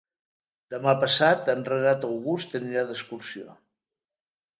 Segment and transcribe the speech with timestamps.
[0.75, 3.47] Demà passat en Renat August anirà d'excursió.